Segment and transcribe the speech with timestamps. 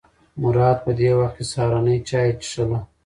[0.41, 2.79] مراد په دې وخت کې سهارنۍ چای څښله.